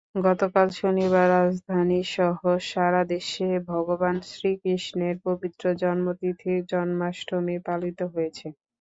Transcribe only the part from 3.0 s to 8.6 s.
দেশে ভগবান শ্রীকৃষ্ণের পবিত্র জন্মতিথি জন্মাষ্টমী পালিত হয়েছে।